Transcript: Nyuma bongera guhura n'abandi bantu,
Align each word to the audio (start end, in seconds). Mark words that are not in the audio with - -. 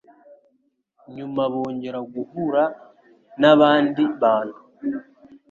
Nyuma 1.15 1.43
bongera 1.53 1.99
guhura 2.13 2.63
n'abandi 3.41 4.03
bantu, 4.21 4.59